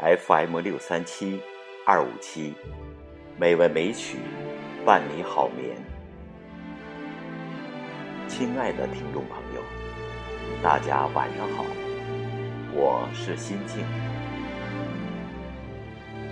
[0.00, 1.40] FM 六三七
[1.84, 2.54] 二五七，
[3.36, 4.18] 美文美曲
[4.86, 5.76] 伴你好眠。
[8.28, 9.62] 亲爱的听众朋友，
[10.62, 11.64] 大家晚上好，
[12.72, 13.84] 我是心静。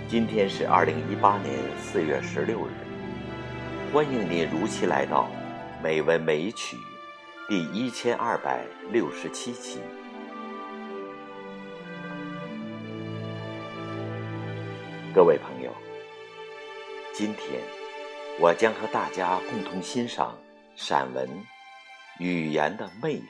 [0.07, 2.71] 今天是二零一八年四月十六日，
[3.91, 5.29] 欢迎您如期来到
[5.83, 6.77] 《美文美曲》
[7.49, 9.81] 第一千二百六十七期。
[15.17, 15.73] 各位朋友，
[17.11, 17.59] 今天
[18.39, 20.37] 我将和大家共同欣赏
[20.75, 21.27] 散文
[22.19, 23.23] 《语言的魅力》。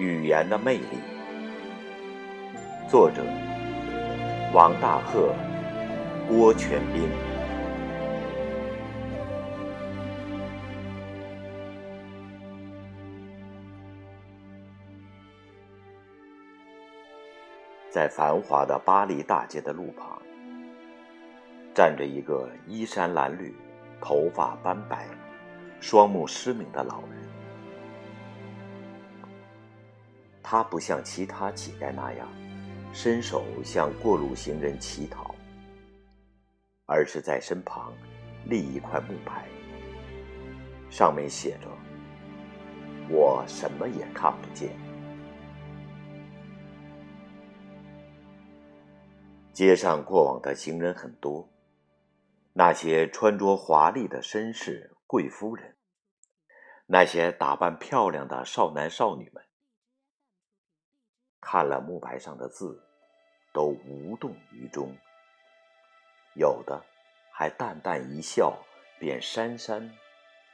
[0.00, 0.86] 语言的魅力，
[2.88, 3.24] 作者
[4.54, 5.34] 王大鹤、
[6.28, 7.27] 郭全斌。
[17.98, 20.22] 在繁华的巴黎大街的路旁，
[21.74, 23.52] 站着一个衣衫褴褛、
[24.00, 25.08] 头发斑白、
[25.80, 27.18] 双目失明的老人。
[30.40, 32.28] 他不像其他乞丐那样，
[32.92, 35.34] 伸手向过路行人乞讨，
[36.86, 37.92] 而是在身旁
[38.44, 39.44] 立一块木牌，
[40.88, 41.66] 上面写着
[43.10, 44.70] ：“我什么也看不见。”
[49.58, 51.52] 街上过往的行人很多，
[52.52, 55.76] 那些穿着华丽的绅士、贵夫人，
[56.86, 59.42] 那些打扮漂亮的少男少女们，
[61.40, 62.80] 看了木牌上的字，
[63.52, 64.96] 都无动于衷，
[66.36, 66.80] 有的
[67.32, 68.56] 还淡淡一笑，
[69.00, 69.90] 便姗姗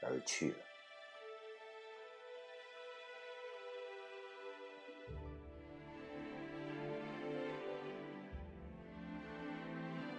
[0.00, 0.58] 而去了。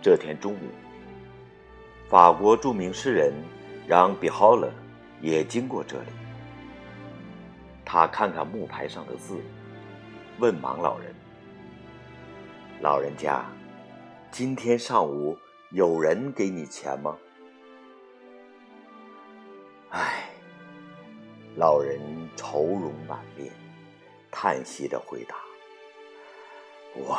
[0.05, 0.69] 这天中午，
[2.07, 3.33] 法国著名诗人
[3.87, 4.71] 让·比豪勒
[5.19, 6.09] 也经过这里。
[7.83, 9.41] 他看看木牌上的字，
[10.37, 11.11] 问盲老人
[12.81, 13.43] ：“老人家，
[14.29, 15.35] 今天上午
[15.71, 17.17] 有人给你钱吗？”
[19.89, 20.29] 唉，
[21.55, 21.99] 老人
[22.35, 23.51] 愁容满面，
[24.29, 25.35] 叹息着回答
[26.93, 27.17] ：“我。”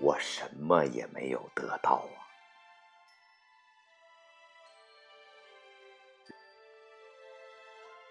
[0.00, 2.16] 我什么也没有得到啊！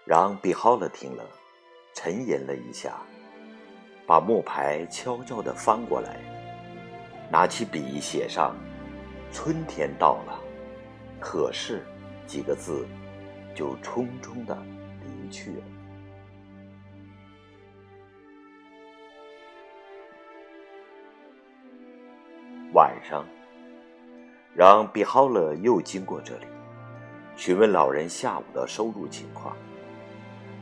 [0.06, 1.24] 让比浩勒听了，
[1.94, 3.02] 沉吟了一下，
[4.06, 6.16] 把木牌悄悄地翻过来，
[7.30, 8.56] 拿起笔写上
[9.32, 10.40] “春天到了”，
[11.20, 11.84] 可是
[12.26, 12.86] 几个字
[13.54, 14.56] 就匆匆地
[15.04, 15.79] 离去了。
[22.72, 23.24] 晚上，
[24.54, 26.46] 让比豪勒又经过这里，
[27.34, 29.56] 询问老人下午的收入情况。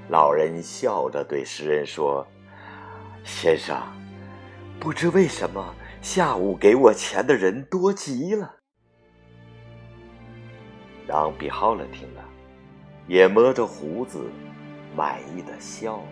[0.09, 2.27] 老人笑着对诗人说
[3.25, 3.77] ：“先生，
[4.81, 8.55] 不知为什么，下午给我钱的人多极了。”
[11.07, 12.25] 让比豪勒听了，
[13.07, 14.31] 也摸着胡子，
[14.97, 16.09] 满意的笑了。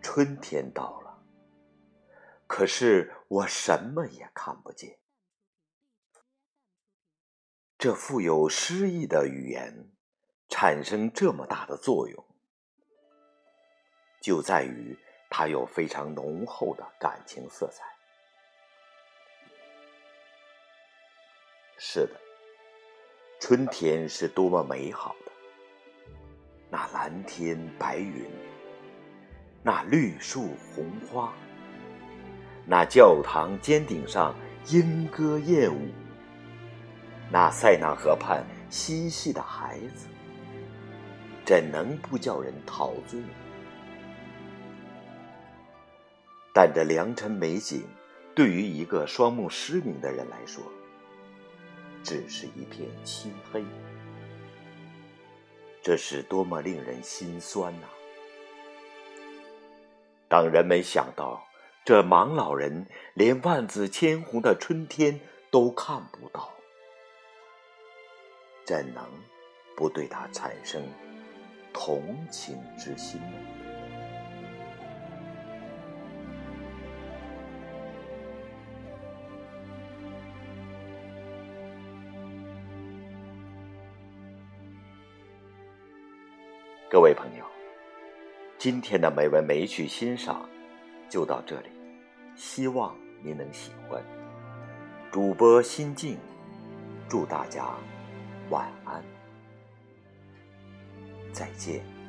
[0.00, 0.99] 春天到了。
[2.50, 4.98] 可是我什么也看不见。
[7.78, 9.92] 这富有诗意的语言，
[10.48, 12.26] 产生这么大的作用，
[14.20, 14.98] 就在于
[15.30, 17.84] 它有非常浓厚的感情色彩。
[21.78, 22.20] 是的，
[23.40, 25.30] 春天是多么美好的，
[26.68, 28.28] 那蓝天白云，
[29.62, 31.32] 那绿树红花。
[32.66, 34.34] 那教堂尖顶上
[34.66, 35.88] 莺歌燕舞，
[37.30, 40.06] 那塞纳河畔嬉戏的孩子，
[41.44, 43.20] 怎能不叫人陶醉？
[46.52, 47.84] 但这良辰美景，
[48.34, 50.62] 对于一个双目失明的人来说，
[52.04, 53.64] 只是一片漆黑。
[55.82, 57.86] 这是多么令人心酸呐！
[60.28, 61.44] 当人们想到。
[61.82, 65.18] 这盲老人连万紫千红的春天
[65.50, 66.52] 都看不到，
[68.64, 69.02] 怎能
[69.74, 70.86] 不对他产生
[71.72, 73.36] 同情之心呢？
[86.90, 87.44] 各位朋友，
[88.58, 90.48] 今天的美文美曲欣赏
[91.10, 91.68] 就到这里，
[92.36, 94.02] 希望您能喜欢。
[95.10, 96.16] 主播心静，
[97.08, 97.66] 祝大家
[98.48, 99.02] 晚安，
[101.32, 101.99] 再见。